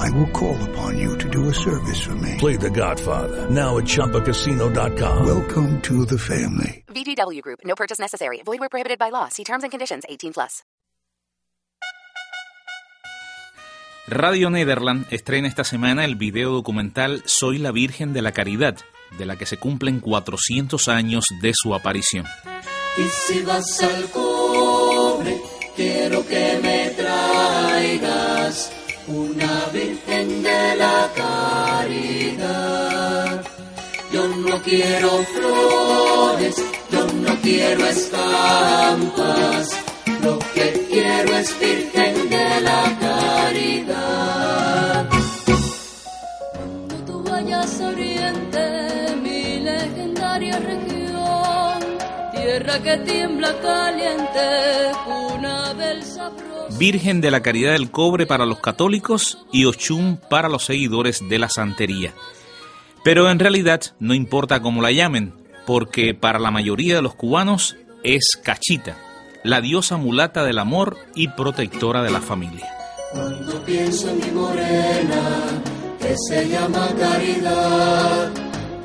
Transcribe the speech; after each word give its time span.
I 0.00 0.08
will 0.10 0.30
call 0.32 0.56
upon 0.70 0.98
you 0.98 1.18
to 1.18 1.28
do 1.28 1.48
a 1.48 1.52
service 1.52 2.00
for 2.00 2.14
me. 2.14 2.36
Play 2.38 2.56
The 2.56 2.70
Godfather 2.70 3.50
now 3.50 3.76
at 3.76 3.84
ChumbaCasino.com. 3.84 5.26
Welcome 5.26 5.80
to 5.82 6.06
the 6.06 6.16
family. 6.18 6.84
VGW 6.88 7.42
Group. 7.42 7.60
No 7.64 7.74
purchase 7.74 7.98
necessary. 8.00 8.40
Void 8.42 8.60
where 8.60 8.70
prohibited 8.70 8.98
by 8.98 9.10
law. 9.10 9.28
See 9.28 9.44
terms 9.44 9.62
and 9.62 9.70
conditions. 9.70 10.04
18 10.08 10.32
plus. 10.32 10.62
Radio 14.08 14.48
Nederland 14.48 15.06
estrena 15.12 15.46
esta 15.46 15.64
semana 15.64 16.06
el 16.06 16.16
video 16.16 16.50
documental 16.50 17.22
Soy 17.26 17.58
la 17.58 17.70
Virgen 17.70 18.14
de 18.14 18.22
la 18.22 18.32
Caridad, 18.32 18.76
de 19.18 19.26
la 19.26 19.36
que 19.36 19.44
se 19.46 19.58
cumplen 19.58 20.00
400 20.00 20.88
años 20.88 21.26
de 21.42 21.52
su 21.54 21.74
aparición. 21.74 22.24
Y 22.96 23.02
si 23.02 23.42
vas 23.42 23.82
al 23.82 24.10
cobre, 24.10 25.40
quiero 25.76 26.26
que 26.26 26.58
me 26.62 26.90
traigas 26.96 28.72
una 29.10 29.66
Virgen 29.72 30.42
de 30.42 30.76
la 30.76 31.08
Caridad. 31.16 32.60
Yo 34.12 34.28
no 34.28 34.62
quiero 34.62 35.10
flores, 35.34 36.56
yo 36.90 37.06
no 37.24 37.34
quiero 37.42 37.86
estampas, 37.86 39.76
lo 40.22 40.38
que 40.54 40.86
quiero 40.90 41.36
es 41.36 41.60
Virgen 41.60 42.30
de 42.30 42.60
la 42.60 42.98
Caridad. 43.00 45.08
Cuando 46.54 46.94
tú 47.06 47.22
vayas 47.22 47.80
a 47.80 47.88
Oriente, 47.88 49.14
mi 49.22 49.60
legendaria 49.60 50.58
región, 50.58 51.80
tierra 52.32 52.78
que 52.80 52.96
tiembla 52.98 53.54
caliente, 53.60 54.92
cuna. 55.04 55.49
Virgen 56.78 57.20
de 57.20 57.30
la 57.30 57.42
Caridad 57.42 57.72
del 57.72 57.90
Cobre 57.90 58.26
para 58.26 58.46
los 58.46 58.60
católicos 58.60 59.38
y 59.52 59.64
Ochum 59.64 60.16
para 60.16 60.48
los 60.48 60.64
seguidores 60.64 61.28
de 61.28 61.38
la 61.38 61.48
santería. 61.48 62.14
Pero 63.02 63.30
en 63.30 63.38
realidad 63.38 63.80
no 63.98 64.14
importa 64.14 64.60
cómo 64.60 64.82
la 64.82 64.92
llamen, 64.92 65.34
porque 65.66 66.14
para 66.14 66.38
la 66.38 66.50
mayoría 66.50 66.96
de 66.96 67.02
los 67.02 67.14
cubanos 67.14 67.76
es 68.02 68.38
Cachita, 68.42 68.98
la 69.42 69.60
diosa 69.60 69.96
mulata 69.96 70.44
del 70.44 70.58
amor 70.58 70.96
y 71.14 71.28
protectora 71.28 72.02
de 72.02 72.10
la 72.10 72.20
familia. 72.20 72.66
Cuando 73.12 73.64
pienso 73.64 74.10
en 74.10 74.18
mi 74.18 74.30
morena, 74.30 75.22
que 76.00 76.14
se 76.28 76.48
llama 76.48 76.88
caridad, 76.98 78.30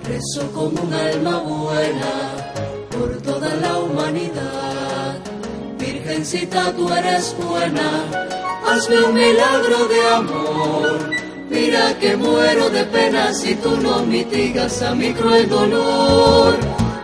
rezo 0.03 0.51
como 0.53 0.81
un 0.81 0.93
alma 0.93 1.37
buena 1.39 2.53
por 2.91 3.21
toda 3.21 3.55
la 3.55 3.79
humanidad. 3.79 4.64
Virgencita, 6.15 6.71
tú 6.71 6.87
eres 6.93 7.35
buena, 7.37 8.05
hazme 8.65 9.03
un 9.03 9.13
milagro 9.15 9.85
de 9.89 10.07
amor. 10.13 11.09
Mira 11.49 11.99
que 11.99 12.15
muero 12.15 12.69
de 12.69 12.85
pena 12.85 13.33
si 13.33 13.53
tú 13.55 13.75
no 13.75 14.05
mitigas 14.05 14.81
a 14.81 14.95
mi 14.95 15.13
cruel 15.13 15.49
dolor. 15.49 16.57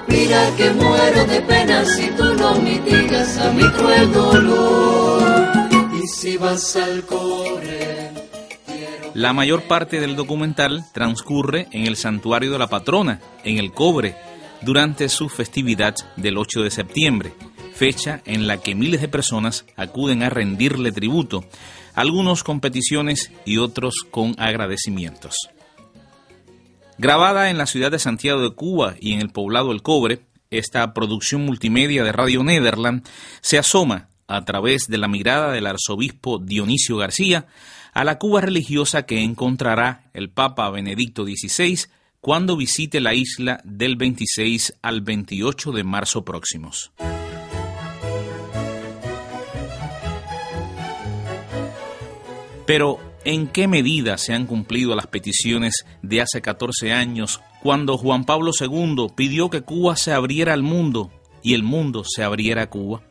Mira 0.07 0.49
que 0.55 0.71
muero 0.71 1.25
de 1.25 1.41
pena 1.41 1.83
si 1.83 2.07
tú 2.11 2.23
no 2.35 2.55
mitigas 2.55 3.37
a 3.39 3.51
mi 3.51 3.69
cruel 3.71 4.13
dolor. 4.13 5.21
Y 6.01 6.07
si 6.07 6.37
vas 6.37 6.77
al 6.77 7.05
cobre, 7.05 8.11
La 9.13 9.33
mayor 9.33 9.63
parte 9.63 9.99
del 9.99 10.15
documental 10.15 10.85
transcurre 10.93 11.67
en 11.71 11.85
el 11.85 11.97
santuario 11.97 12.49
de 12.49 12.59
la 12.59 12.67
patrona, 12.67 13.19
en 13.43 13.57
el 13.57 13.73
Cobre, 13.73 14.15
durante 14.61 15.09
su 15.09 15.27
festividad 15.27 15.95
del 16.15 16.37
8 16.37 16.61
de 16.61 16.71
septiembre, 16.71 17.33
fecha 17.81 18.21
en 18.25 18.45
la 18.45 18.61
que 18.61 18.75
miles 18.75 19.01
de 19.01 19.07
personas 19.07 19.65
acuden 19.75 20.21
a 20.21 20.29
rendirle 20.29 20.91
tributo, 20.91 21.43
algunos 21.95 22.43
con 22.43 22.59
peticiones 22.59 23.31
y 23.43 23.57
otros 23.57 24.05
con 24.11 24.35
agradecimientos. 24.37 25.35
Grabada 26.99 27.49
en 27.49 27.57
la 27.57 27.65
ciudad 27.65 27.89
de 27.89 27.97
Santiago 27.97 28.39
de 28.39 28.53
Cuba 28.53 28.93
y 28.99 29.13
en 29.13 29.19
el 29.19 29.31
poblado 29.31 29.71
El 29.71 29.81
Cobre, 29.81 30.19
esta 30.51 30.93
producción 30.93 31.43
multimedia 31.43 32.03
de 32.03 32.11
Radio 32.11 32.43
Nederland 32.43 33.03
se 33.41 33.57
asoma 33.57 34.09
a 34.27 34.45
través 34.45 34.87
de 34.87 34.99
la 34.99 35.07
mirada 35.07 35.51
del 35.51 35.65
arzobispo 35.65 36.37
Dionisio 36.37 36.97
García 36.97 37.47
a 37.95 38.03
la 38.03 38.19
Cuba 38.19 38.41
religiosa 38.41 39.07
que 39.07 39.23
encontrará 39.23 40.11
el 40.13 40.29
Papa 40.29 40.69
Benedicto 40.69 41.25
XVI 41.25 41.79
cuando 42.19 42.55
visite 42.57 42.99
la 42.99 43.15
isla 43.15 43.59
del 43.63 43.95
26 43.95 44.75
al 44.83 45.01
28 45.01 45.71
de 45.71 45.83
marzo 45.83 46.23
próximos. 46.23 46.91
Pero, 52.73 53.01
¿en 53.25 53.47
qué 53.49 53.67
medida 53.67 54.17
se 54.17 54.33
han 54.33 54.45
cumplido 54.45 54.95
las 54.95 55.07
peticiones 55.07 55.85
de 56.01 56.21
hace 56.21 56.41
14 56.41 56.93
años 56.93 57.41
cuando 57.61 57.97
Juan 57.97 58.23
Pablo 58.23 58.51
II 58.57 59.07
pidió 59.13 59.49
que 59.49 59.59
Cuba 59.59 59.97
se 59.97 60.13
abriera 60.13 60.53
al 60.53 60.63
mundo 60.63 61.11
y 61.43 61.53
el 61.53 61.63
mundo 61.63 62.03
se 62.05 62.23
abriera 62.23 62.61
a 62.61 62.69
Cuba? 62.69 63.01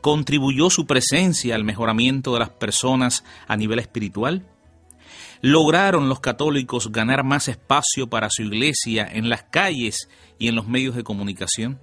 ¿Contribuyó 0.00 0.70
su 0.70 0.86
presencia 0.86 1.54
al 1.54 1.64
mejoramiento 1.64 2.32
de 2.32 2.38
las 2.38 2.48
personas 2.48 3.24
a 3.46 3.58
nivel 3.58 3.78
espiritual? 3.78 4.46
¿Lograron 5.42 6.08
los 6.08 6.20
católicos 6.20 6.90
ganar 6.90 7.24
más 7.24 7.48
espacio 7.48 8.08
para 8.08 8.30
su 8.30 8.40
iglesia 8.40 9.06
en 9.06 9.28
las 9.28 9.42
calles 9.42 10.08
y 10.38 10.48
en 10.48 10.54
los 10.54 10.66
medios 10.66 10.96
de 10.96 11.04
comunicación? 11.04 11.78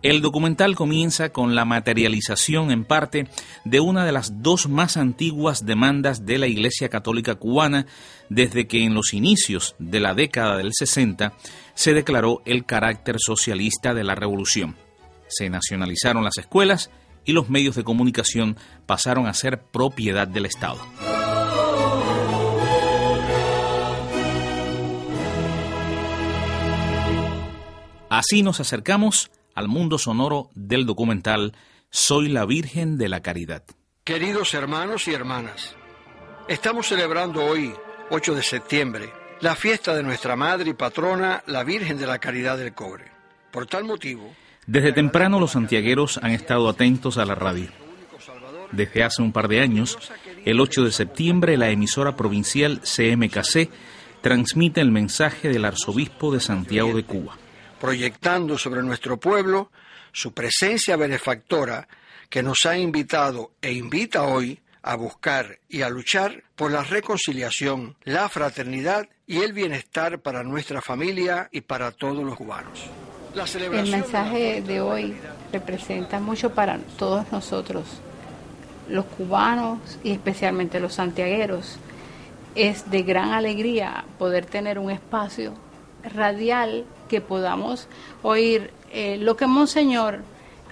El 0.00 0.20
documental 0.20 0.76
comienza 0.76 1.30
con 1.30 1.56
la 1.56 1.64
materialización 1.64 2.70
en 2.70 2.84
parte 2.84 3.26
de 3.64 3.80
una 3.80 4.04
de 4.04 4.12
las 4.12 4.44
dos 4.44 4.68
más 4.68 4.96
antiguas 4.96 5.66
demandas 5.66 6.24
de 6.24 6.38
la 6.38 6.46
Iglesia 6.46 6.88
Católica 6.88 7.34
cubana 7.34 7.86
desde 8.28 8.68
que 8.68 8.84
en 8.84 8.94
los 8.94 9.12
inicios 9.12 9.74
de 9.80 9.98
la 9.98 10.14
década 10.14 10.56
del 10.56 10.70
60 10.72 11.32
se 11.74 11.94
declaró 11.94 12.42
el 12.44 12.64
carácter 12.64 13.16
socialista 13.18 13.92
de 13.92 14.04
la 14.04 14.14
revolución. 14.14 14.76
Se 15.26 15.50
nacionalizaron 15.50 16.22
las 16.22 16.38
escuelas 16.38 16.90
y 17.24 17.32
los 17.32 17.50
medios 17.50 17.74
de 17.74 17.82
comunicación 17.82 18.56
pasaron 18.86 19.26
a 19.26 19.34
ser 19.34 19.60
propiedad 19.60 20.28
del 20.28 20.46
Estado. 20.46 20.78
Así 28.08 28.42
nos 28.42 28.60
acercamos 28.60 29.30
al 29.58 29.66
mundo 29.66 29.98
sonoro 29.98 30.50
del 30.54 30.86
documental 30.86 31.52
Soy 31.90 32.28
la 32.28 32.46
Virgen 32.46 32.96
de 32.96 33.08
la 33.08 33.22
Caridad. 33.22 33.64
Queridos 34.04 34.54
hermanos 34.54 35.08
y 35.08 35.14
hermanas, 35.14 35.74
estamos 36.46 36.86
celebrando 36.86 37.44
hoy, 37.44 37.72
8 38.10 38.36
de 38.36 38.42
septiembre, 38.44 39.12
la 39.40 39.56
fiesta 39.56 39.96
de 39.96 40.04
nuestra 40.04 40.36
Madre 40.36 40.70
y 40.70 40.74
Patrona, 40.74 41.42
la 41.48 41.64
Virgen 41.64 41.98
de 41.98 42.06
la 42.06 42.20
Caridad 42.20 42.56
del 42.56 42.72
Cobre. 42.72 43.06
Por 43.50 43.66
tal 43.66 43.82
motivo, 43.82 44.32
Desde 44.68 44.92
temprano 44.92 45.40
los 45.40 45.50
santiagueros 45.50 46.20
han 46.22 46.30
estado 46.30 46.68
atentos 46.68 47.18
a 47.18 47.24
la 47.24 47.34
radio. 47.34 47.68
Desde 48.70 49.02
hace 49.02 49.22
un 49.22 49.32
par 49.32 49.48
de 49.48 49.60
años, 49.60 49.98
el 50.44 50.60
8 50.60 50.84
de 50.84 50.92
septiembre, 50.92 51.56
la 51.56 51.70
emisora 51.70 52.14
provincial 52.14 52.80
CMKC 52.82 53.70
transmite 54.20 54.80
el 54.80 54.92
mensaje 54.92 55.48
del 55.48 55.64
arzobispo 55.64 56.32
de 56.32 56.38
Santiago 56.38 56.94
de 56.94 57.02
Cuba. 57.02 57.36
Proyectando 57.80 58.58
sobre 58.58 58.82
nuestro 58.82 59.18
pueblo 59.18 59.70
su 60.12 60.32
presencia 60.32 60.96
benefactora 60.96 61.86
que 62.28 62.42
nos 62.42 62.66
ha 62.66 62.76
invitado 62.76 63.52
e 63.62 63.72
invita 63.72 64.24
hoy 64.24 64.60
a 64.82 64.96
buscar 64.96 65.58
y 65.68 65.82
a 65.82 65.88
luchar 65.88 66.44
por 66.56 66.70
la 66.70 66.82
reconciliación, 66.82 67.96
la 68.04 68.28
fraternidad 68.28 69.08
y 69.26 69.38
el 69.38 69.52
bienestar 69.52 70.20
para 70.20 70.42
nuestra 70.42 70.80
familia 70.80 71.48
y 71.52 71.60
para 71.60 71.90
todos 71.90 72.24
los 72.24 72.36
cubanos. 72.36 72.86
La 73.34 73.44
El 73.44 73.90
mensaje 73.90 74.62
de 74.62 74.80
hoy 74.80 75.14
representa 75.52 76.18
mucho 76.18 76.54
para 76.54 76.78
todos 76.98 77.30
nosotros, 77.30 77.84
los 78.88 79.04
cubanos 79.04 79.78
y 80.02 80.12
especialmente 80.12 80.80
los 80.80 80.94
santiagueros. 80.94 81.76
Es 82.54 82.90
de 82.90 83.02
gran 83.02 83.32
alegría 83.32 84.04
poder 84.18 84.46
tener 84.46 84.78
un 84.78 84.90
espacio 84.90 85.54
radial 86.08 86.84
que 87.08 87.20
podamos 87.20 87.88
oír 88.22 88.70
eh, 88.92 89.16
lo 89.18 89.36
que 89.36 89.46
Monseñor 89.46 90.20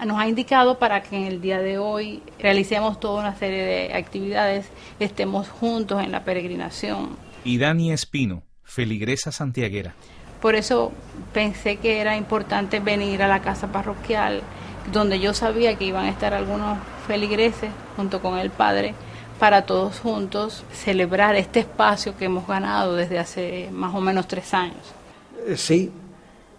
nos 0.05 0.19
ha 0.19 0.27
indicado 0.27 0.77
para 0.77 1.01
que 1.01 1.15
en 1.15 1.23
el 1.23 1.41
día 1.41 1.59
de 1.59 1.77
hoy 1.77 2.21
realicemos 2.39 2.99
toda 2.99 3.21
una 3.21 3.35
serie 3.35 3.63
de 3.63 3.93
actividades, 3.93 4.67
estemos 4.99 5.49
juntos 5.49 6.03
en 6.03 6.11
la 6.11 6.23
peregrinación. 6.23 7.17
Y 7.43 7.57
Dani 7.57 7.91
Espino, 7.91 8.43
feligresa 8.63 9.31
santiaguera. 9.31 9.95
Por 10.41 10.55
eso 10.55 10.91
pensé 11.33 11.77
que 11.77 11.99
era 11.99 12.15
importante 12.15 12.79
venir 12.79 13.23
a 13.23 13.27
la 13.27 13.41
casa 13.41 13.71
parroquial, 13.71 14.41
donde 14.91 15.19
yo 15.19 15.33
sabía 15.33 15.75
que 15.75 15.85
iban 15.85 16.05
a 16.05 16.09
estar 16.09 16.33
algunos 16.33 16.77
feligreses 17.07 17.71
junto 17.95 18.21
con 18.21 18.37
el 18.37 18.51
Padre, 18.51 18.93
para 19.39 19.63
todos 19.63 19.99
juntos 19.99 20.63
celebrar 20.71 21.35
este 21.35 21.59
espacio 21.59 22.17
que 22.17 22.25
hemos 22.25 22.47
ganado 22.47 22.95
desde 22.95 23.19
hace 23.19 23.69
más 23.71 23.93
o 23.93 24.01
menos 24.01 24.27
tres 24.27 24.53
años. 24.53 24.96
Eh, 25.47 25.55
sí, 25.55 25.89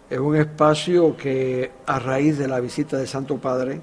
es 0.09 0.19
un 0.19 0.35
espacio 0.35 1.15
que 1.15 1.73
a 1.85 1.99
raíz 1.99 2.39
de 2.39 2.49
la 2.49 2.59
visita 2.59 2.97
del 2.97 3.07
Santo 3.07 3.37
Padre 3.37 3.83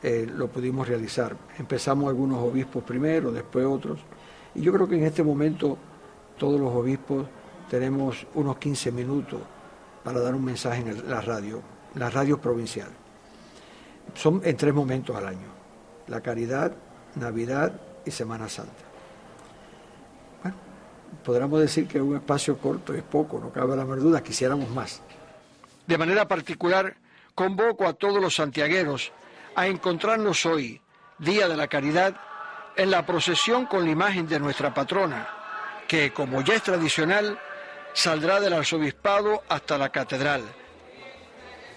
eh, 0.00 0.28
lo 0.32 0.46
pudimos 0.46 0.86
realizar. 0.86 1.36
Empezamos 1.58 2.08
algunos 2.08 2.38
obispos 2.38 2.84
primero, 2.84 3.32
después 3.32 3.66
otros, 3.66 3.98
y 4.54 4.60
yo 4.60 4.72
creo 4.72 4.88
que 4.88 4.96
en 4.96 5.02
este 5.02 5.24
momento 5.24 5.76
todos 6.38 6.60
los 6.60 6.72
obispos 6.72 7.26
tenemos 7.68 8.28
unos 8.34 8.58
15 8.58 8.92
minutos 8.92 9.40
para 10.04 10.20
dar 10.20 10.36
un 10.36 10.44
mensaje 10.44 10.82
en 10.82 11.10
la 11.10 11.20
radio, 11.20 11.60
la 11.96 12.08
radio 12.08 12.40
provincial. 12.40 12.90
Son 14.14 14.40
en 14.44 14.56
tres 14.56 14.72
momentos 14.72 15.16
al 15.16 15.26
año, 15.26 15.48
la 16.06 16.20
caridad, 16.20 16.76
Navidad 17.16 17.72
y 18.06 18.12
Semana 18.12 18.48
Santa. 18.48 18.87
Podríamos 21.24 21.60
decir 21.60 21.86
que 21.86 22.00
un 22.00 22.16
espacio 22.16 22.56
corto 22.58 22.94
es 22.94 23.02
poco, 23.02 23.38
no 23.38 23.50
cabe 23.50 23.76
la 23.76 23.84
menor 23.84 24.00
duda, 24.00 24.22
quisiéramos 24.22 24.70
más. 24.70 25.02
De 25.86 25.98
manera 25.98 26.26
particular, 26.28 26.96
convoco 27.34 27.86
a 27.86 27.94
todos 27.94 28.20
los 28.20 28.34
santiagueros 28.34 29.12
a 29.54 29.66
encontrarnos 29.66 30.46
hoy, 30.46 30.80
Día 31.18 31.48
de 31.48 31.56
la 31.56 31.66
Caridad, 31.66 32.14
en 32.76 32.90
la 32.90 33.04
procesión 33.04 33.66
con 33.66 33.84
la 33.84 33.90
imagen 33.90 34.28
de 34.28 34.38
nuestra 34.38 34.72
patrona, 34.72 35.28
que, 35.88 36.12
como 36.12 36.42
ya 36.42 36.54
es 36.54 36.62
tradicional, 36.62 37.38
saldrá 37.92 38.40
del 38.40 38.52
arzobispado 38.52 39.42
hasta 39.48 39.76
la 39.76 39.88
catedral. 39.88 40.42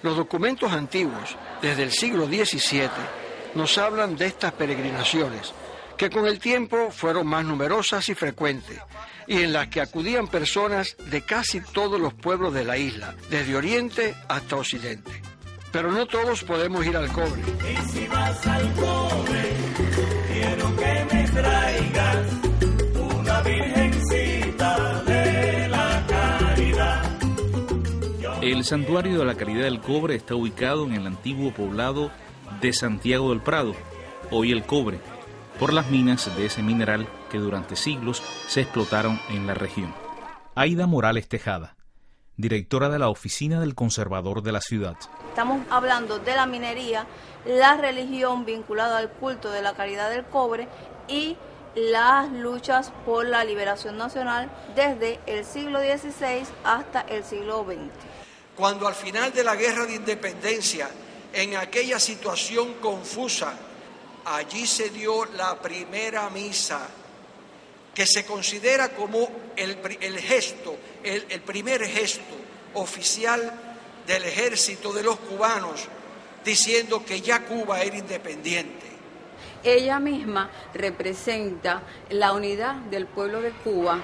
Los 0.03 0.17
documentos 0.17 0.71
antiguos, 0.71 1.35
desde 1.61 1.83
el 1.83 1.91
siglo 1.91 2.27
XVII, 2.27 2.89
nos 3.55 3.77
hablan 3.77 4.15
de 4.15 4.27
estas 4.27 4.51
peregrinaciones, 4.53 5.53
que 5.97 6.09
con 6.09 6.25
el 6.25 6.39
tiempo 6.39 6.91
fueron 6.91 7.27
más 7.27 7.45
numerosas 7.45 8.07
y 8.09 8.15
frecuentes, 8.15 8.79
y 9.27 9.41
en 9.41 9.53
las 9.53 9.67
que 9.67 9.81
acudían 9.81 10.27
personas 10.27 10.95
de 11.09 11.21
casi 11.21 11.61
todos 11.61 11.99
los 11.99 12.13
pueblos 12.13 12.53
de 12.53 12.65
la 12.65 12.77
isla, 12.77 13.15
desde 13.29 13.55
Oriente 13.55 14.15
hasta 14.27 14.55
Occidente. 14.55 15.11
Pero 15.71 15.91
no 15.91 16.05
todos 16.05 16.43
podemos 16.43 16.85
ir 16.85 16.97
al 16.97 17.11
cobre. 17.11 17.41
Y 17.41 17.89
si 17.89 18.07
vas 18.07 18.47
al 18.47 18.73
cobre, 18.73 19.53
quiero 20.33 20.75
que 20.75 21.15
me 21.15 21.23
traigas 21.29 22.27
una 22.95 23.41
virgencita 23.41 25.03
de 25.03 25.67
la 25.69 26.05
caridad. 26.07 27.21
El 28.41 28.65
santuario 28.65 29.19
de 29.19 29.25
la 29.25 29.35
Caridad 29.35 29.63
del 29.63 29.79
Cobre 29.79 30.15
está 30.15 30.35
ubicado 30.35 30.85
en 30.85 30.93
el 30.93 31.07
antiguo 31.07 31.53
poblado 31.53 32.11
de 32.59 32.73
Santiago 32.73 33.29
del 33.29 33.41
Prado, 33.41 33.75
hoy 34.29 34.51
el 34.51 34.63
cobre, 34.63 34.99
por 35.57 35.71
las 35.71 35.89
minas 35.89 36.35
de 36.35 36.47
ese 36.47 36.61
mineral 36.61 37.07
que 37.31 37.39
durante 37.39 37.75
siglos 37.75 38.21
se 38.47 38.61
explotaron 38.61 39.19
en 39.29 39.47
la 39.47 39.53
región. 39.53 39.93
Aida 40.55 40.85
Morales 40.85 41.29
Tejada, 41.29 41.75
directora 42.35 42.89
de 42.89 42.99
la 42.99 43.09
Oficina 43.09 43.59
del 43.59 43.73
Conservador 43.73 44.43
de 44.43 44.51
la 44.51 44.61
Ciudad. 44.61 44.97
Estamos 45.29 45.65
hablando 45.69 46.19
de 46.19 46.35
la 46.35 46.45
minería, 46.45 47.05
la 47.45 47.77
religión 47.77 48.45
vinculada 48.45 48.97
al 48.97 49.09
culto 49.09 49.49
de 49.49 49.61
la 49.61 49.73
caridad 49.73 50.09
del 50.09 50.25
cobre 50.25 50.67
y 51.07 51.37
las 51.75 52.29
luchas 52.31 52.91
por 53.05 53.25
la 53.25 53.45
liberación 53.45 53.97
nacional 53.97 54.51
desde 54.75 55.19
el 55.25 55.45
siglo 55.45 55.79
XVI 55.79 56.43
hasta 56.65 57.01
el 57.01 57.23
siglo 57.23 57.63
XX. 57.63 57.89
Cuando 58.55 58.87
al 58.87 58.93
final 58.93 59.31
de 59.31 59.43
la 59.43 59.55
guerra 59.55 59.85
de 59.85 59.95
independencia, 59.95 60.89
en 61.33 61.55
aquella 61.55 61.97
situación 61.97 62.73
confusa, 62.81 63.53
allí 64.25 64.67
se 64.67 64.89
dio 64.89 65.25
la 65.25 65.59
primera 65.61 66.29
misa, 66.29 66.87
que 67.93 68.05
se 68.05 68.25
considera 68.25 68.89
como 68.89 69.29
el, 69.55 69.77
el 69.99 70.17
gesto, 70.19 70.77
el, 71.03 71.25
el 71.29 71.41
primer 71.41 71.85
gesto 71.85 72.35
oficial 72.73 73.77
del 74.07 74.23
ejército 74.23 74.93
de 74.93 75.03
los 75.03 75.17
cubanos, 75.17 75.87
diciendo 76.43 77.03
que 77.05 77.21
ya 77.21 77.45
Cuba 77.45 77.81
era 77.81 77.97
independiente. 77.97 78.87
Ella 79.63 79.99
misma 79.99 80.49
representa 80.73 81.83
la 82.09 82.33
unidad 82.33 82.75
del 82.75 83.05
pueblo 83.05 83.41
de 83.41 83.51
Cuba 83.51 83.99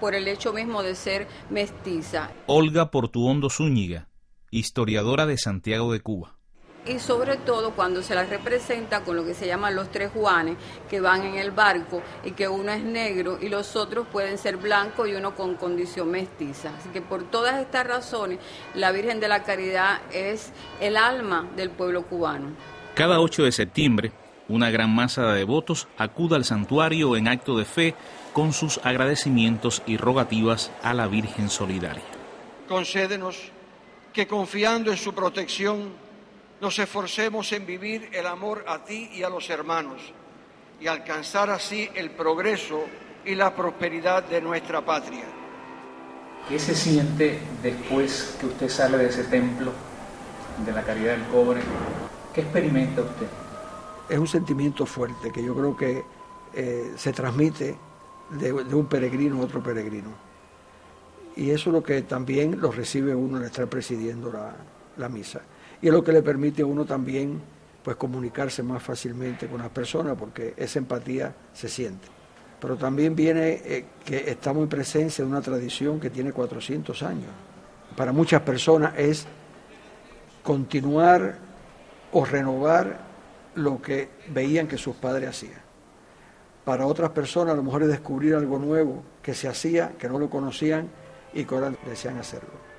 por 0.00 0.14
el 0.14 0.28
hecho 0.28 0.52
mismo 0.52 0.82
de 0.82 0.94
ser 0.94 1.26
mestiza. 1.50 2.30
Olga 2.46 2.90
Portuondo 2.90 3.50
Zúñiga, 3.50 4.08
historiadora 4.50 5.26
de 5.26 5.36
Santiago 5.36 5.92
de 5.92 6.00
Cuba 6.00 6.39
y 6.86 6.98
sobre 6.98 7.36
todo 7.36 7.72
cuando 7.72 8.02
se 8.02 8.14
las 8.14 8.28
representa 8.28 9.02
con 9.02 9.16
lo 9.16 9.24
que 9.24 9.34
se 9.34 9.46
llaman 9.46 9.76
los 9.76 9.90
tres 9.90 10.10
Juanes 10.12 10.56
que 10.88 11.00
van 11.00 11.22
en 11.24 11.34
el 11.36 11.50
barco 11.50 12.02
y 12.24 12.32
que 12.32 12.48
uno 12.48 12.72
es 12.72 12.82
negro 12.82 13.38
y 13.40 13.48
los 13.48 13.76
otros 13.76 14.06
pueden 14.06 14.38
ser 14.38 14.56
blancos 14.56 15.08
y 15.08 15.14
uno 15.14 15.34
con 15.34 15.54
condición 15.54 16.10
mestiza. 16.10 16.72
Así 16.76 16.88
que 16.90 17.02
por 17.02 17.24
todas 17.24 17.60
estas 17.60 17.86
razones 17.86 18.38
la 18.74 18.92
Virgen 18.92 19.20
de 19.20 19.28
la 19.28 19.42
Caridad 19.42 20.00
es 20.12 20.52
el 20.80 20.96
alma 20.96 21.48
del 21.56 21.70
pueblo 21.70 22.06
cubano. 22.06 22.50
Cada 22.94 23.20
8 23.20 23.44
de 23.44 23.52
septiembre, 23.52 24.12
una 24.48 24.70
gran 24.70 24.94
masa 24.94 25.26
de 25.26 25.38
devotos 25.38 25.86
acude 25.96 26.36
al 26.36 26.44
santuario 26.44 27.16
en 27.16 27.28
acto 27.28 27.56
de 27.56 27.64
fe 27.64 27.94
con 28.32 28.52
sus 28.52 28.80
agradecimientos 28.84 29.82
y 29.86 29.96
rogativas 29.96 30.70
a 30.82 30.94
la 30.94 31.06
Virgen 31.06 31.50
Solidaria. 31.50 32.02
Concédenos 32.68 33.52
que 34.12 34.26
confiando 34.26 34.90
en 34.90 34.96
su 34.96 35.12
protección 35.14 35.92
nos 36.60 36.78
esforcemos 36.78 37.52
en 37.52 37.64
vivir 37.64 38.10
el 38.12 38.26
amor 38.26 38.64
a 38.68 38.84
ti 38.84 39.10
y 39.14 39.22
a 39.22 39.30
los 39.30 39.48
hermanos 39.48 40.00
y 40.80 40.86
alcanzar 40.86 41.50
así 41.50 41.88
el 41.94 42.10
progreso 42.10 42.84
y 43.24 43.34
la 43.34 43.54
prosperidad 43.54 44.24
de 44.24 44.40
nuestra 44.40 44.84
patria. 44.84 45.24
¿Qué 46.48 46.58
se 46.58 46.74
siente 46.74 47.38
después 47.62 48.36
que 48.40 48.46
usted 48.46 48.68
sale 48.68 48.98
de 48.98 49.08
ese 49.08 49.24
templo 49.24 49.72
de 50.64 50.72
la 50.72 50.82
caridad 50.82 51.12
del 51.12 51.24
cobre? 51.28 51.60
¿Qué 52.34 52.42
experimenta 52.42 53.02
usted? 53.02 53.26
Es 54.08 54.18
un 54.18 54.28
sentimiento 54.28 54.84
fuerte 54.84 55.30
que 55.30 55.42
yo 55.42 55.54
creo 55.54 55.76
que 55.76 56.04
eh, 56.54 56.92
se 56.96 57.12
transmite 57.12 57.76
de, 58.30 58.52
de, 58.52 58.74
un 58.74 58.86
peregrino 58.86 59.40
a 59.40 59.44
otro 59.44 59.62
peregrino. 59.62 60.10
Y 61.36 61.50
eso 61.50 61.70
es 61.70 61.74
lo 61.74 61.82
que 61.82 62.02
también 62.02 62.60
lo 62.60 62.72
recibe 62.72 63.14
uno 63.14 63.36
al 63.36 63.44
estar 63.44 63.66
presidiendo 63.68 64.32
la, 64.32 64.56
la 64.96 65.08
misa 65.08 65.40
y 65.82 65.88
es 65.88 65.92
lo 65.92 66.04
que 66.04 66.12
le 66.12 66.22
permite 66.22 66.62
a 66.62 66.66
uno 66.66 66.84
también 66.84 67.40
pues 67.82 67.96
comunicarse 67.96 68.62
más 68.62 68.82
fácilmente 68.82 69.46
con 69.46 69.60
las 69.60 69.70
personas 69.70 70.16
porque 70.18 70.54
esa 70.56 70.78
empatía 70.78 71.34
se 71.52 71.68
siente. 71.68 72.06
Pero 72.60 72.76
también 72.76 73.16
viene 73.16 73.60
eh, 73.64 73.84
que 74.04 74.30
estamos 74.30 74.62
en 74.62 74.68
presencia 74.68 75.24
de 75.24 75.30
una 75.30 75.40
tradición 75.40 75.98
que 75.98 76.10
tiene 76.10 76.32
400 76.32 77.02
años. 77.02 77.30
Para 77.96 78.12
muchas 78.12 78.42
personas 78.42 78.92
es 78.98 79.26
continuar 80.42 81.38
o 82.12 82.24
renovar 82.24 83.00
lo 83.54 83.80
que 83.80 84.10
veían 84.28 84.68
que 84.68 84.76
sus 84.76 84.96
padres 84.96 85.30
hacían. 85.30 85.60
Para 86.64 86.86
otras 86.86 87.10
personas 87.10 87.54
a 87.54 87.56
lo 87.56 87.62
mejor 87.62 87.82
es 87.82 87.88
descubrir 87.88 88.34
algo 88.34 88.58
nuevo 88.58 89.02
que 89.22 89.34
se 89.34 89.48
hacía, 89.48 89.92
que 89.98 90.08
no 90.08 90.18
lo 90.18 90.28
conocían 90.28 90.88
y 91.32 91.44
que 91.44 91.54
ahora 91.54 91.72
desean 91.86 92.18
hacerlo. 92.18 92.69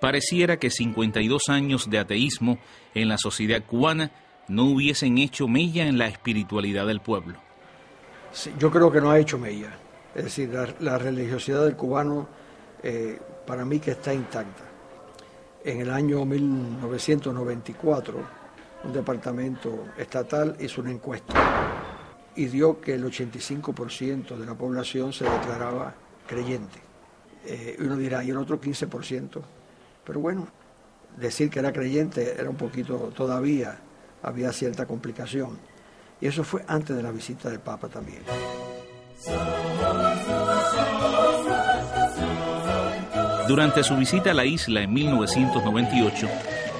Pareciera 0.00 0.58
que 0.58 0.70
52 0.70 1.42
años 1.48 1.90
de 1.90 1.98
ateísmo 1.98 2.58
en 2.94 3.08
la 3.08 3.18
sociedad 3.18 3.64
cubana 3.64 4.12
no 4.48 4.64
hubiesen 4.64 5.18
hecho 5.18 5.48
mella 5.48 5.86
en 5.86 5.98
la 5.98 6.06
espiritualidad 6.06 6.86
del 6.86 7.00
pueblo. 7.00 7.38
Yo 8.58 8.70
creo 8.70 8.92
que 8.92 9.00
no 9.00 9.10
ha 9.10 9.18
hecho 9.18 9.38
mella. 9.38 9.76
Es 10.14 10.24
decir, 10.24 10.50
la, 10.50 10.68
la 10.80 10.98
religiosidad 10.98 11.64
del 11.64 11.76
cubano 11.76 12.28
eh, 12.82 13.18
para 13.46 13.64
mí 13.64 13.78
que 13.80 13.92
está 13.92 14.12
intacta. 14.14 14.64
En 15.64 15.80
el 15.80 15.90
año 15.90 16.24
1994, 16.24 18.38
un 18.84 18.92
departamento 18.92 19.86
estatal 19.96 20.56
hizo 20.60 20.80
una 20.80 20.92
encuesta 20.92 21.34
y 22.36 22.46
dio 22.46 22.80
que 22.80 22.94
el 22.94 23.04
85% 23.04 24.36
de 24.36 24.46
la 24.46 24.54
población 24.54 25.12
se 25.12 25.24
declaraba 25.24 25.92
creyente. 26.26 26.78
Eh, 27.44 27.76
uno 27.80 27.96
dirá, 27.96 28.22
¿y 28.22 28.30
el 28.30 28.36
otro 28.36 28.60
15%? 28.60 29.42
Pero 30.08 30.20
bueno, 30.20 30.48
decir 31.18 31.50
que 31.50 31.58
era 31.58 31.70
creyente 31.70 32.34
era 32.40 32.48
un 32.48 32.56
poquito 32.56 33.12
todavía, 33.14 33.78
había 34.22 34.50
cierta 34.52 34.86
complicación. 34.86 35.58
Y 36.18 36.26
eso 36.26 36.42
fue 36.44 36.64
antes 36.66 36.96
de 36.96 37.02
la 37.02 37.12
visita 37.12 37.50
del 37.50 37.60
Papa 37.60 37.88
también. 37.88 38.22
Durante 43.46 43.84
su 43.84 43.96
visita 43.96 44.30
a 44.30 44.34
la 44.34 44.46
isla 44.46 44.82
en 44.82 44.94
1998, 44.94 46.26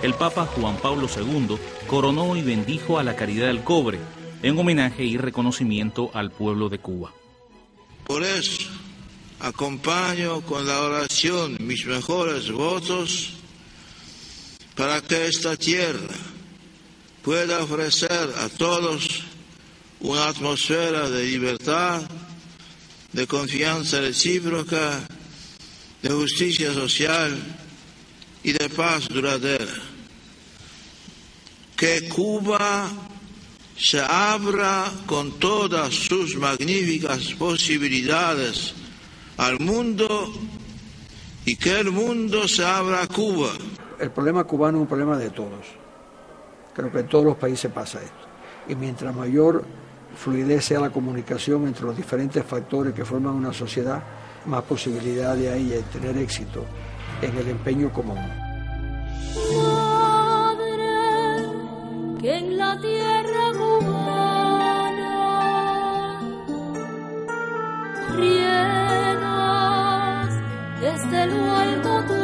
el 0.02 0.14
Papa 0.14 0.46
Juan 0.46 0.76
Pablo 0.76 1.06
II 1.14 1.58
coronó 1.86 2.34
y 2.34 2.42
bendijo 2.42 2.98
a 2.98 3.02
la 3.02 3.14
Caridad 3.14 3.48
del 3.48 3.62
Cobre 3.62 3.98
en 4.42 4.58
homenaje 4.58 5.04
y 5.04 5.18
reconocimiento 5.18 6.10
al 6.14 6.30
pueblo 6.30 6.70
de 6.70 6.78
Cuba. 6.78 7.12
Por 8.06 8.22
eso, 8.22 8.67
acompaño 9.40 10.40
con 10.42 10.66
la 10.66 10.80
oración 10.80 11.56
mis 11.60 11.86
mejores 11.86 12.50
votos 12.50 13.30
para 14.74 15.00
que 15.00 15.26
esta 15.26 15.56
tierra 15.56 16.14
pueda 17.22 17.62
ofrecer 17.62 18.32
a 18.38 18.48
todos 18.48 19.22
una 20.00 20.28
atmósfera 20.28 21.10
de 21.10 21.24
libertad, 21.24 22.02
de 23.12 23.26
confianza 23.26 24.00
recíproca, 24.00 25.06
de 26.02 26.10
justicia 26.10 26.72
social 26.72 27.36
y 28.42 28.52
de 28.52 28.68
paz 28.68 29.08
duradera. 29.08 29.74
Que 31.76 32.08
Cuba 32.08 32.90
se 33.76 34.00
abra 34.00 34.92
con 35.06 35.38
todas 35.38 35.94
sus 35.94 36.36
magníficas 36.36 37.34
posibilidades 37.34 38.74
al 39.38 39.58
mundo 39.60 40.06
y 41.44 41.56
que 41.56 41.80
el 41.80 41.90
mundo 41.90 42.46
se 42.46 42.64
abra 42.64 43.02
a 43.02 43.06
Cuba. 43.06 43.50
El 43.98 44.10
problema 44.10 44.44
cubano 44.44 44.78
es 44.78 44.82
un 44.82 44.86
problema 44.86 45.16
de 45.16 45.30
todos. 45.30 45.66
Creo 46.74 46.92
que 46.92 47.00
en 47.00 47.08
todos 47.08 47.24
los 47.24 47.36
países 47.36 47.72
pasa 47.72 48.00
esto. 48.02 48.28
Y 48.68 48.74
mientras 48.74 49.14
mayor 49.14 49.64
fluidez 50.16 50.64
sea 50.64 50.80
la 50.80 50.90
comunicación 50.90 51.66
entre 51.66 51.86
los 51.86 51.96
diferentes 51.96 52.44
factores 52.44 52.92
que 52.92 53.04
forman 53.04 53.34
una 53.34 53.52
sociedad, 53.52 54.02
más 54.46 54.62
posibilidad 54.64 55.36
de 55.36 55.50
ahí 55.50 55.68
de 55.68 55.82
tener 55.82 56.16
éxito 56.18 56.64
en 57.22 57.36
el 57.36 57.48
empeño 57.48 57.92
común. 57.92 58.18
Madre, 59.54 60.74
que 62.20 62.36
en 62.36 62.56
la 62.56 62.80
tierra 62.80 63.52
desde 71.10 71.26
lo 71.26 71.50
alto 71.50 72.17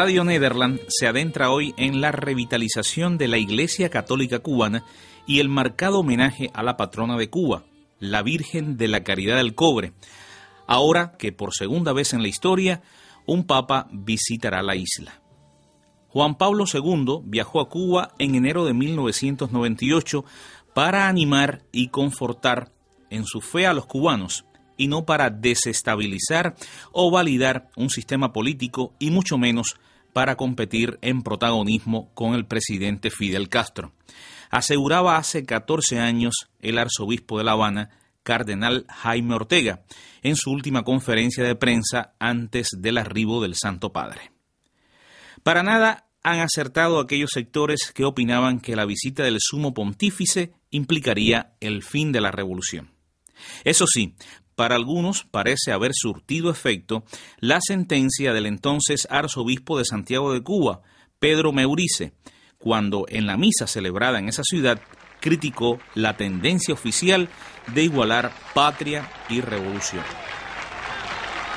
Radio 0.00 0.22
Nederland 0.22 0.78
se 0.86 1.08
adentra 1.08 1.50
hoy 1.50 1.74
en 1.76 2.00
la 2.00 2.12
revitalización 2.12 3.18
de 3.18 3.26
la 3.26 3.36
Iglesia 3.36 3.90
Católica 3.90 4.38
Cubana 4.38 4.84
y 5.26 5.40
el 5.40 5.48
marcado 5.48 5.98
homenaje 5.98 6.50
a 6.54 6.62
la 6.62 6.76
patrona 6.76 7.16
de 7.16 7.28
Cuba, 7.30 7.64
la 7.98 8.22
Virgen 8.22 8.76
de 8.76 8.86
la 8.86 9.02
Caridad 9.02 9.38
del 9.38 9.56
Cobre, 9.56 9.94
ahora 10.68 11.16
que 11.18 11.32
por 11.32 11.52
segunda 11.52 11.92
vez 11.92 12.12
en 12.12 12.22
la 12.22 12.28
historia 12.28 12.80
un 13.26 13.44
papa 13.44 13.88
visitará 13.90 14.62
la 14.62 14.76
isla. 14.76 15.20
Juan 16.06 16.38
Pablo 16.38 16.66
II 16.72 17.22
viajó 17.24 17.60
a 17.60 17.68
Cuba 17.68 18.14
en 18.20 18.36
enero 18.36 18.64
de 18.66 18.74
1998 18.74 20.24
para 20.74 21.08
animar 21.08 21.64
y 21.72 21.88
confortar 21.88 22.70
en 23.10 23.24
su 23.24 23.40
fe 23.40 23.66
a 23.66 23.72
los 23.72 23.86
cubanos 23.86 24.44
y 24.76 24.86
no 24.86 25.04
para 25.04 25.28
desestabilizar 25.30 26.54
o 26.92 27.10
validar 27.10 27.68
un 27.74 27.90
sistema 27.90 28.32
político 28.32 28.94
y 29.00 29.10
mucho 29.10 29.38
menos 29.38 29.74
para 30.12 30.36
competir 30.36 30.98
en 31.02 31.22
protagonismo 31.22 32.12
con 32.14 32.34
el 32.34 32.46
presidente 32.46 33.10
Fidel 33.10 33.48
Castro. 33.48 33.92
Aseguraba 34.50 35.16
hace 35.16 35.44
14 35.44 35.98
años 36.00 36.48
el 36.60 36.78
arzobispo 36.78 37.38
de 37.38 37.44
La 37.44 37.52
Habana, 37.52 37.90
cardenal 38.22 38.86
Jaime 38.88 39.34
Ortega, 39.34 39.82
en 40.22 40.36
su 40.36 40.50
última 40.50 40.82
conferencia 40.84 41.44
de 41.44 41.54
prensa 41.54 42.14
antes 42.18 42.68
del 42.76 42.98
arribo 42.98 43.42
del 43.42 43.54
Santo 43.54 43.92
Padre. 43.92 44.32
Para 45.42 45.62
nada 45.62 46.08
han 46.22 46.40
acertado 46.40 47.00
aquellos 47.00 47.30
sectores 47.32 47.92
que 47.94 48.04
opinaban 48.04 48.60
que 48.60 48.76
la 48.76 48.84
visita 48.84 49.22
del 49.22 49.38
sumo 49.40 49.72
pontífice 49.72 50.52
implicaría 50.70 51.54
el 51.60 51.82
fin 51.82 52.12
de 52.12 52.20
la 52.20 52.30
revolución. 52.30 52.90
Eso 53.64 53.86
sí, 53.86 54.14
para 54.58 54.74
algunos 54.74 55.22
parece 55.22 55.70
haber 55.70 55.92
surtido 55.94 56.50
efecto 56.50 57.04
la 57.38 57.60
sentencia 57.60 58.32
del 58.32 58.44
entonces 58.44 59.06
arzobispo 59.08 59.78
de 59.78 59.84
Santiago 59.84 60.32
de 60.32 60.42
Cuba, 60.42 60.80
Pedro 61.20 61.52
Meurice, 61.52 62.12
cuando 62.58 63.06
en 63.08 63.28
la 63.28 63.36
misa 63.36 63.68
celebrada 63.68 64.18
en 64.18 64.28
esa 64.28 64.42
ciudad 64.42 64.80
criticó 65.20 65.78
la 65.94 66.16
tendencia 66.16 66.74
oficial 66.74 67.28
de 67.68 67.84
igualar 67.84 68.32
patria 68.52 69.08
y 69.28 69.42
revolución. 69.42 70.02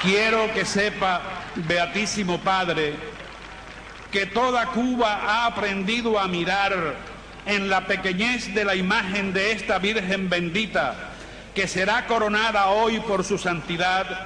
Quiero 0.04 0.54
que 0.54 0.64
sepa, 0.64 1.24
Beatísimo 1.56 2.38
Padre, 2.42 2.94
que 4.12 4.28
toda 4.28 4.68
Cuba 4.68 5.22
ha 5.24 5.48
aprendido 5.48 6.20
a 6.20 6.28
mirar 6.28 6.98
en 7.48 7.68
la 7.68 7.88
pequeñez 7.88 8.54
de 8.54 8.64
la 8.64 8.76
imagen 8.76 9.34
de 9.34 9.54
esta 9.54 9.80
Virgen 9.80 10.30
bendita, 10.30 11.11
que 11.54 11.68
será 11.68 12.08
coronada 12.08 12.68
hoy 12.70 13.00
por 13.00 13.24
su 13.24 13.38
santidad, 13.38 14.26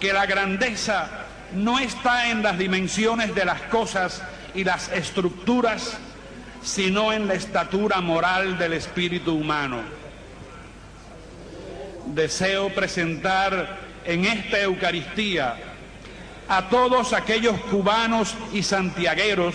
que 0.00 0.12
la 0.12 0.26
grandeza 0.26 1.08
no 1.52 1.78
está 1.78 2.30
en 2.30 2.42
las 2.42 2.58
dimensiones 2.58 3.34
de 3.34 3.44
las 3.44 3.62
cosas 3.62 4.22
y 4.54 4.64
las 4.64 4.90
estructuras, 4.92 5.98
sino 6.62 7.12
en 7.12 7.26
la 7.26 7.34
estatura 7.34 8.00
moral 8.00 8.58
del 8.58 8.74
espíritu 8.74 9.34
humano. 9.34 9.78
Deseo 12.06 12.74
presentar 12.74 13.78
en 14.04 14.24
esta 14.24 14.60
Eucaristía 14.60 15.56
a 16.48 16.68
todos 16.68 17.12
aquellos 17.12 17.60
cubanos 17.70 18.34
y 18.52 18.62
santiagueros 18.62 19.54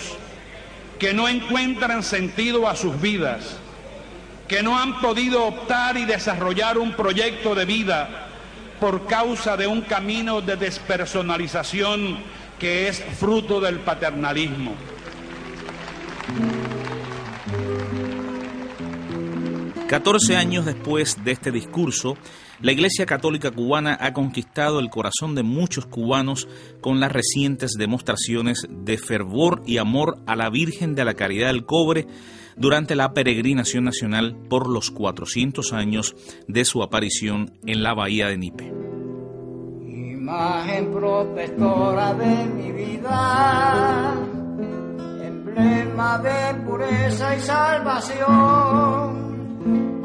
que 1.00 1.14
no 1.14 1.28
encuentran 1.28 2.04
sentido 2.04 2.68
a 2.68 2.76
sus 2.76 3.02
vidas, 3.02 3.58
que 4.48 4.62
no 4.62 4.78
han 4.78 5.00
podido 5.00 5.46
optar 5.46 5.98
y 5.98 6.06
desarrollar 6.06 6.78
un 6.78 6.94
proyecto 6.94 7.56
de 7.56 7.66
vida 7.66 8.28
por 8.80 9.06
causa 9.08 9.56
de 9.56 9.68
un 9.68 9.82
camino 9.82 10.42
de 10.42 10.58
despersonalización 10.58 12.18
que 12.60 12.88
es 12.88 13.04
fruto 13.18 13.60
del 13.60 13.80
paternalismo. 13.80 14.76
14 19.88 20.38
años 20.38 20.66
después 20.66 21.24
de 21.24 21.32
este 21.34 21.52
discurso, 21.52 22.18
la 22.64 22.72
Iglesia 22.72 23.06
Católica 23.06 23.52
Cubana 23.52 23.98
ha 24.00 24.14
conquistado 24.14 24.80
el 24.80 24.90
corazón 24.90 25.36
de 25.36 25.44
muchos 25.44 25.86
cubanos 25.86 26.48
con 26.80 27.02
las 27.02 27.12
recientes 27.12 27.74
demostraciones 27.74 28.66
de 28.70 28.98
fervor 28.98 29.62
y 29.66 29.78
amor 29.80 30.20
a 30.26 30.38
la 30.38 30.50
Virgen 30.50 30.96
de 30.96 31.04
la 31.04 31.14
Caridad 31.14 31.48
del 31.48 31.66
Cobre 31.66 32.08
durante 32.56 32.96
la 32.96 33.14
peregrinación 33.14 33.84
nacional 33.84 34.38
por 34.50 34.70
los 34.70 34.92
400 34.92 35.74
años 35.74 36.16
de 36.48 36.64
su 36.64 36.82
aparición 36.82 37.52
en 37.66 37.84
la 37.84 37.94
Bahía 37.94 38.28
de 38.28 38.38
Nipe. 38.38 38.72
Imagen 39.86 40.90
protectora 40.94 42.14
de 42.14 42.46
mi 42.46 42.72
vida, 42.72 44.16
emblema 45.22 46.18
de 46.20 46.54
pureza 46.66 47.36
y 47.36 47.40
salvación. 47.42 48.24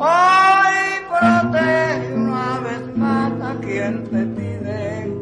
Hoy 0.00 0.88
protege 1.08 1.87
quien 3.56 4.04
te 4.04 4.24
pide 4.26 5.12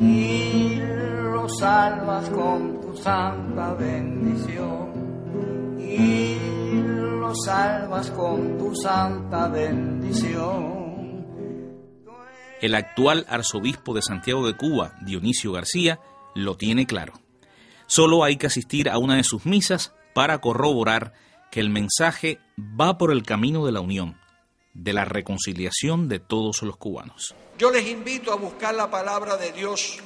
y 0.00 0.76
lo 1.22 1.48
salvas 1.48 2.28
con 2.30 2.80
tu 2.80 2.96
santa 2.96 3.74
bendición. 3.74 4.90
Y 5.78 6.82
lo 6.82 7.32
salvas 7.34 8.10
con 8.10 8.58
tu 8.58 8.74
santa 8.74 9.48
bendición. 9.48 10.80
El 12.60 12.74
actual 12.74 13.26
arzobispo 13.28 13.94
de 13.94 14.02
Santiago 14.02 14.46
de 14.46 14.56
Cuba, 14.56 14.94
Dionisio 15.00 15.52
García, 15.52 15.98
lo 16.34 16.56
tiene 16.56 16.86
claro. 16.86 17.14
Solo 17.86 18.22
hay 18.22 18.36
que 18.36 18.46
asistir 18.46 18.88
a 18.88 18.98
una 18.98 19.16
de 19.16 19.24
sus 19.24 19.46
misas 19.46 19.94
para 20.14 20.40
corroborar 20.40 21.12
que 21.50 21.60
el 21.60 21.70
mensaje 21.70 22.38
va 22.58 22.98
por 22.98 23.12
el 23.12 23.22
camino 23.22 23.64
de 23.66 23.72
la 23.72 23.80
unión, 23.80 24.19
de 24.74 24.92
la 24.92 25.04
reconciliación 25.04 26.08
de 26.08 26.20
todos 26.20 26.62
los 26.62 26.76
cubanos. 26.76 27.34
Yo 27.58 27.70
les 27.70 27.86
invito 27.86 28.32
a 28.32 28.36
buscar 28.36 28.74
la 28.74 28.90
palabra 28.90 29.36
de 29.36 29.52
Dios, 29.52 29.98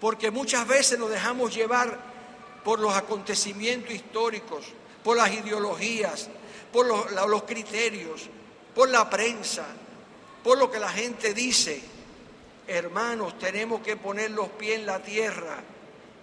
porque 0.00 0.30
muchas 0.30 0.66
veces 0.66 0.98
nos 0.98 1.10
dejamos 1.10 1.54
llevar 1.54 1.98
por 2.64 2.78
los 2.78 2.94
acontecimientos 2.94 3.92
históricos, 3.92 4.64
por 5.02 5.16
las 5.16 5.32
ideologías, 5.32 6.28
por 6.72 6.86
los, 6.86 7.10
los 7.10 7.42
criterios, 7.42 8.28
por 8.74 8.88
la 8.88 9.08
prensa, 9.10 9.66
por 10.42 10.58
lo 10.58 10.70
que 10.70 10.78
la 10.78 10.90
gente 10.90 11.34
dice. 11.34 11.82
Hermanos, 12.66 13.38
tenemos 13.38 13.80
que 13.82 13.96
poner 13.96 14.30
los 14.30 14.48
pies 14.50 14.78
en 14.78 14.86
la 14.86 15.02
tierra 15.02 15.62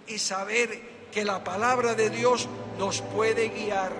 y 0.06 0.18
saber 0.18 0.80
que 1.12 1.24
la 1.24 1.44
palabra 1.44 1.94
de 1.94 2.10
Dios 2.10 2.48
nos 2.78 3.02
puede 3.02 3.48
guiar. 3.48 3.92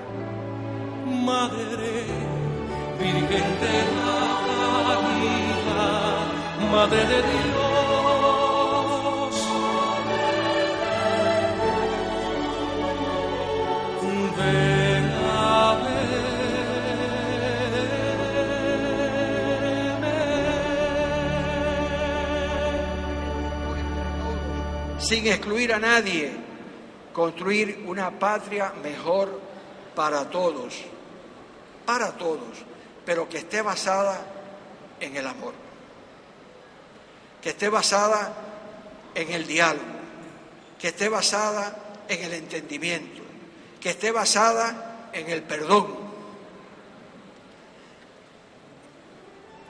Madre, 1.06 2.04
Virgen 3.00 3.48
de 3.60 3.76
la 3.96 4.96
vida, 5.08 5.84
Madre 6.70 7.02
de 7.06 7.18
Dios. 7.22 7.50
Ven 14.36 15.04
a 15.26 15.40
sin 24.98 25.26
excluir 25.26 25.72
a 25.72 25.78
nadie, 25.78 26.30
construir 27.12 27.82
una 27.86 28.10
patria 28.10 28.72
mejor 28.82 29.40
para 29.96 30.30
todos, 30.30 30.84
para 31.84 32.12
todos, 32.12 32.64
pero 33.10 33.28
que 33.28 33.38
esté 33.38 33.60
basada 33.60 34.20
en 35.00 35.16
el 35.16 35.26
amor, 35.26 35.52
que 37.42 37.48
esté 37.48 37.68
basada 37.68 38.32
en 39.16 39.32
el 39.32 39.48
diálogo, 39.48 39.82
que 40.78 40.86
esté 40.86 41.08
basada 41.08 42.04
en 42.08 42.22
el 42.22 42.34
entendimiento, 42.34 43.20
que 43.80 43.90
esté 43.90 44.12
basada 44.12 45.08
en 45.12 45.28
el 45.28 45.42
perdón, 45.42 45.88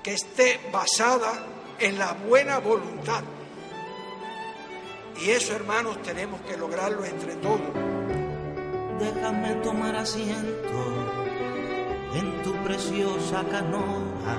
que 0.02 0.12
esté 0.12 0.60
basada 0.70 1.32
en 1.78 1.98
la 1.98 2.12
buena 2.12 2.58
voluntad. 2.58 3.24
Y 5.18 5.30
eso, 5.30 5.54
hermanos, 5.54 6.02
tenemos 6.02 6.42
que 6.42 6.58
lograrlo 6.58 7.06
entre 7.06 7.36
todos. 7.36 7.72
Déjame 8.98 9.54
tomar 9.62 9.96
asiento 9.96 10.99
en 12.14 12.42
tu 12.42 12.52
preciosa 12.64 13.44
canoa 13.50 14.36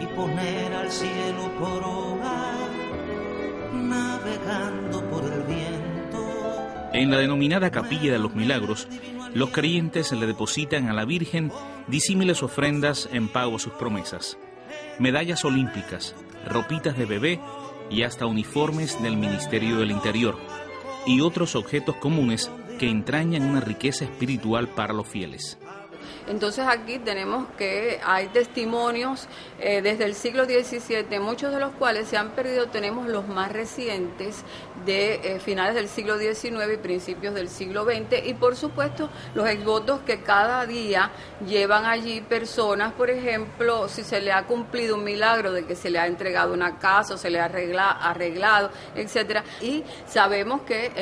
y 0.00 0.06
poner 0.14 0.72
al 0.72 0.90
cielo 0.90 1.50
por 1.58 1.82
hogar, 1.82 2.70
navegando 3.72 5.10
por 5.10 5.24
el 5.24 5.42
viento. 5.42 5.64
En 6.92 7.10
la 7.10 7.18
denominada 7.18 7.70
Capilla 7.70 8.12
de 8.12 8.18
los 8.18 8.34
Milagros, 8.34 8.86
los 9.34 9.50
creyentes 9.50 10.12
le 10.12 10.26
depositan 10.26 10.88
a 10.88 10.92
la 10.92 11.04
Virgen 11.04 11.50
disímiles 11.88 12.42
ofrendas 12.42 13.08
en 13.12 13.28
pago 13.28 13.56
a 13.56 13.58
sus 13.58 13.72
promesas. 13.72 14.38
Medallas 15.00 15.44
olímpicas, 15.44 16.14
ropitas 16.46 16.96
de 16.96 17.06
bebé 17.06 17.40
y 17.90 18.02
hasta 18.02 18.26
uniformes 18.26 19.02
del 19.02 19.16
Ministerio 19.16 19.78
del 19.78 19.90
Interior 19.90 20.38
y 21.06 21.20
otros 21.20 21.56
objetos 21.56 21.96
comunes 21.96 22.50
que 22.78 22.88
entrañan 22.88 23.42
una 23.42 23.60
riqueza 23.60 24.04
espiritual 24.04 24.68
para 24.68 24.94
los 24.94 25.08
fieles. 25.08 25.58
Entonces 26.26 26.66
aquí 26.66 26.98
tenemos 26.98 27.46
que 27.58 28.00
hay 28.04 28.28
testimonios 28.28 29.28
eh, 29.60 29.82
desde 29.82 30.04
el 30.04 30.14
siglo 30.14 30.44
XVII, 30.44 31.18
muchos 31.20 31.52
de 31.52 31.60
los 31.60 31.72
cuales 31.72 32.08
se 32.08 32.16
han 32.16 32.30
perdido, 32.30 32.66
tenemos 32.68 33.08
los 33.08 33.28
más 33.28 33.52
recientes 33.52 34.42
de 34.86 35.14
eh, 35.14 35.40
finales 35.40 35.74
del 35.74 35.88
siglo 35.88 36.18
XIX 36.18 36.74
y 36.74 36.76
principios 36.76 37.34
del 37.34 37.48
siglo 37.48 37.84
XX 37.84 38.26
y 38.26 38.34
por 38.34 38.56
supuesto 38.56 39.08
los 39.34 39.48
exvotos 39.48 40.00
que 40.00 40.22
cada 40.22 40.66
día 40.66 41.10
llevan 41.46 41.84
allí 41.84 42.20
personas, 42.20 42.92
por 42.92 43.10
ejemplo, 43.10 43.88
si 43.88 44.02
se 44.02 44.20
le 44.20 44.32
ha 44.32 44.44
cumplido 44.46 44.96
un 44.96 45.04
milagro 45.04 45.52
de 45.52 45.66
que 45.66 45.74
se 45.74 45.90
le 45.90 45.98
ha 45.98 46.06
entregado 46.06 46.52
una 46.52 46.78
casa 46.78 47.14
o 47.14 47.16
se 47.18 47.30
le 47.30 47.40
ha 47.40 47.44
arreglado, 47.44 48.70
etcétera, 48.94 49.44
y 49.60 49.84
sabemos 50.06 50.62
que 50.62 50.92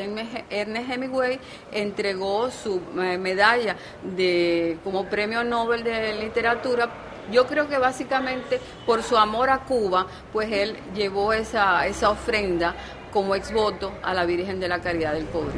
Ernest 0.50 0.90
Hemingway 0.90 1.38
entregó 1.70 2.50
su 2.50 2.80
eh, 3.00 3.18
medalla 3.18 3.76
de 4.02 4.78
como 4.84 5.08
Premio 5.12 5.44
Nobel 5.44 5.84
de 5.84 6.14
Literatura, 6.14 6.88
yo 7.30 7.46
creo 7.46 7.68
que 7.68 7.76
básicamente 7.76 8.58
por 8.86 9.02
su 9.02 9.18
amor 9.18 9.50
a 9.50 9.58
Cuba, 9.58 10.06
pues 10.32 10.50
él 10.50 10.74
llevó 10.94 11.34
esa, 11.34 11.86
esa 11.86 12.08
ofrenda 12.08 12.74
como 13.12 13.34
exvoto 13.34 13.92
a 14.02 14.14
la 14.14 14.24
Virgen 14.24 14.58
de 14.58 14.68
la 14.68 14.80
Caridad 14.80 15.12
del 15.12 15.26
Pobre. 15.26 15.52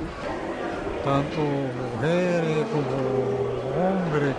Tanto 1.04 1.38
mujeres 1.38 2.66
como 2.72 2.96
hombres 3.78 4.34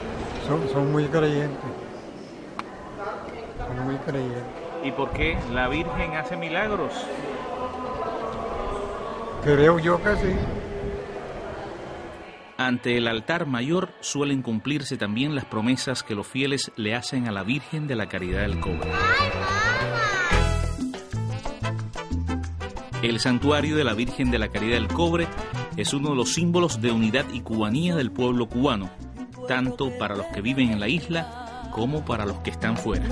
son, 0.45 0.67
son 0.73 0.91
muy 0.91 1.05
creyentes. 1.05 1.71
Son 3.57 3.85
muy 3.85 3.95
creyentes. 3.99 4.43
¿Y 4.83 4.91
por 4.91 5.11
qué 5.11 5.37
la 5.53 5.69
Virgen 5.69 6.17
hace 6.17 6.35
milagros? 6.35 6.91
Creo 9.45 9.79
yo 9.79 10.03
que 10.03 10.15
sí. 10.17 10.35
Ante 12.57 12.97
el 12.97 13.07
altar 13.09 13.47
mayor 13.47 13.89
suelen 13.99 14.41
cumplirse 14.41 14.95
también 14.95 15.35
las 15.35 15.43
promesas 15.43 16.03
que 16.03 16.15
los 16.15 16.25
fieles 16.25 16.71
le 16.77 16.95
hacen 16.95 17.27
a 17.27 17.31
la 17.33 17.43
Virgen 17.43 17.85
de 17.85 17.95
la 17.97 18.07
Caridad 18.07 18.41
del 18.41 18.61
Cobre. 18.61 18.89
El 23.03 23.19
santuario 23.19 23.75
de 23.75 23.83
la 23.83 23.93
Virgen 23.93 24.31
de 24.31 24.39
la 24.39 24.47
Caridad 24.47 24.75
del 24.75 24.87
Cobre 24.87 25.27
es 25.75 25.93
uno 25.93 26.11
de 26.11 26.15
los 26.15 26.33
símbolos 26.33 26.79
de 26.79 26.91
unidad 26.91 27.25
y 27.33 27.41
cubanía 27.41 27.93
del 27.95 28.11
pueblo 28.11 28.47
cubano, 28.47 28.89
tanto 29.49 29.91
para 29.99 30.15
los 30.15 30.27
que 30.27 30.41
viven 30.41 30.71
en 30.71 30.79
la 30.79 30.87
isla 30.87 31.69
como 31.73 32.05
para 32.05 32.25
los 32.25 32.39
que 32.39 32.51
están 32.51 32.77
fuera. 32.77 33.05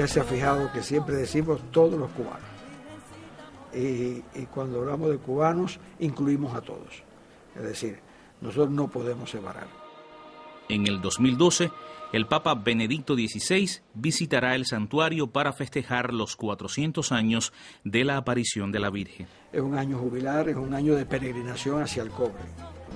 Usted 0.00 0.14
se 0.14 0.20
ha 0.20 0.24
fijado 0.24 0.72
que 0.72 0.82
siempre 0.82 1.14
decimos 1.14 1.60
todos 1.70 1.98
los 1.98 2.10
cubanos. 2.12 2.48
Y, 3.74 4.22
cuando 4.46 4.80
hablamos 4.80 5.10
de 5.10 5.18
cubanos, 5.18 5.78
incluimos 5.98 6.54
a 6.54 6.62
todos. 6.62 7.02
Es 7.54 7.62
decir, 7.62 7.98
nosotros 8.40 8.70
no 8.70 8.88
podemos 8.88 9.28
separar. 9.28 9.66
En 10.70 10.86
el 10.86 11.02
2012, 11.02 11.70
el 12.14 12.26
Papa 12.26 12.54
Benedicto 12.54 13.14
XVI 13.14 13.68
visitará 13.92 14.54
el 14.54 14.64
santuario 14.64 15.26
para 15.26 15.52
festejar 15.52 16.14
los 16.14 16.34
400 16.34 17.12
años 17.12 17.52
de 17.84 18.02
la 18.04 18.16
aparición 18.16 18.72
de 18.72 18.80
la 18.80 18.88
Virgen. 18.88 19.26
Es 19.52 19.60
un 19.60 19.76
año 19.76 19.98
jubilar, 19.98 20.48
es 20.48 20.56
un 20.56 20.72
año 20.72 20.94
de 20.94 21.04
peregrinación 21.04 21.82
hacia 21.82 22.02
el 22.02 22.08
cobre. 22.08 22.40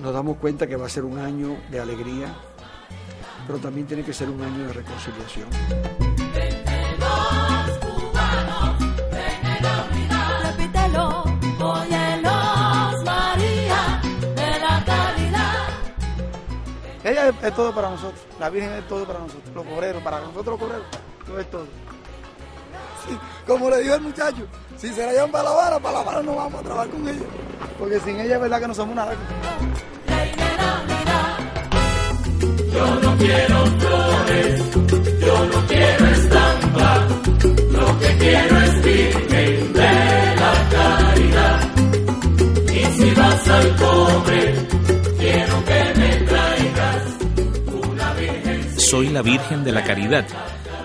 Nos 0.01 0.11
damos 0.11 0.37
cuenta 0.37 0.65
que 0.65 0.75
va 0.75 0.87
a 0.87 0.89
ser 0.89 1.03
un 1.03 1.19
año 1.19 1.55
de 1.69 1.79
alegría, 1.79 2.33
pero 3.45 3.59
también 3.59 3.85
tiene 3.85 4.01
que 4.01 4.11
ser 4.11 4.27
un 4.27 4.41
año 4.41 4.65
de 4.65 4.73
reconciliación. 4.73 6.24
Es, 17.25 17.55
todo 17.55 17.73
para 17.73 17.89
nosotros, 17.89 18.21
la 18.39 18.51
Virgen 18.51 18.71
es 18.73 18.87
todo 18.87 19.03
para 19.03 19.17
nosotros, 19.17 19.55
los 19.55 19.65
cobreros, 19.65 20.03
para 20.03 20.19
nosotros 20.19 20.45
los 20.45 20.59
cobreros, 20.59 20.85
todo 21.25 21.39
es 21.39 21.49
todo. 21.49 21.65
como 23.47 23.69
le 23.71 23.79
dijo 23.79 23.95
el 23.95 24.01
muchacho, 24.01 24.45
si 24.77 24.89
se 24.89 25.03
la 25.03 25.11
llevan 25.11 25.31
para 25.31 25.45
la 25.45 25.51
vara, 25.51 25.79
para 25.79 25.97
la 25.97 26.03
vara 26.03 26.21
no 26.21 26.35
vamos 26.35 26.59
a 26.59 26.63
trabajar 26.63 26.89
con 26.89 27.07
ella, 27.07 27.25
porque 27.79 27.99
sin 28.01 28.19
ella 28.19 28.35
es 28.35 28.41
verdad 28.41 28.59
que 28.59 28.67
no 28.67 28.75
somos 28.75 28.95
nada. 28.95 29.15
Soy 48.95 49.09
la 49.09 49.21
Virgen 49.21 49.65
de 49.65 49.73
la 49.73 49.83
Caridad, 49.83 50.25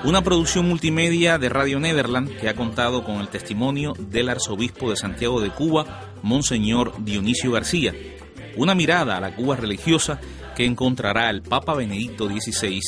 una 0.03 0.21
producción 0.21 0.69
multimedia 0.69 1.39
de 1.39 1.49
Radio 1.49 1.79
Nederland 1.79 2.37
que 2.41 2.49
ha 2.49 2.57
contado 2.57 3.05
con 3.05 3.21
el 3.21 3.29
testimonio 3.29 3.93
del 3.97 4.31
arzobispo 4.31 4.91
de 4.91 4.97
Santiago 4.97 5.41
de 5.41 5.51
Cuba, 5.51 6.11
Monseñor 6.21 7.05
Dionisio 7.05 7.53
García, 7.53 7.95
una 8.57 8.75
mirada 8.75 9.17
a 9.17 9.21
la 9.21 9.37
Cuba 9.37 9.55
religiosa 9.55 10.21
que 10.57 10.65
encontrará 10.65 11.31
el 11.31 11.43
Papa 11.43 11.77
Benedicto 11.77 12.27
XVI 12.27 12.81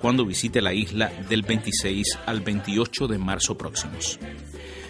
cuando 0.00 0.24
visite 0.24 0.62
la 0.62 0.72
isla 0.72 1.12
del 1.28 1.42
26 1.42 2.18
al 2.24 2.40
28 2.40 3.06
de 3.06 3.18
marzo 3.18 3.58
próximos. 3.58 4.18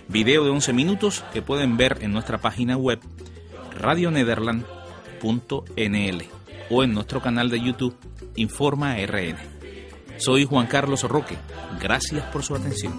Video 0.06 0.44
de 0.44 0.50
11 0.50 0.72
minutos 0.72 1.24
que 1.32 1.42
pueden 1.42 1.76
ver 1.76 1.98
en 2.00 2.12
nuestra 2.12 2.38
página 2.38 2.76
web 2.76 3.00
radionederland.nl 3.76 6.24
o 6.70 6.84
en 6.84 6.94
nuestro 6.94 7.20
canal 7.20 7.50
de 7.50 7.60
YouTube 7.60 7.96
Informa 8.36 8.94
RN. 8.94 9.59
Soy 10.20 10.44
Juan 10.44 10.66
Carlos 10.66 11.02
Roque. 11.04 11.38
Gracias 11.80 12.24
por 12.26 12.42
su 12.42 12.54
atención. 12.54 12.98